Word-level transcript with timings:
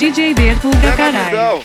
DJ 0.00 0.32
Bertuga 0.32 0.96
caralho. 0.96 1.62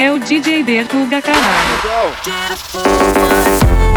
É 0.00 0.10
o 0.10 0.18
DJ 0.18 0.62
Bertuga 0.62 1.20
caralho. 1.20 1.44
one. 2.74 3.89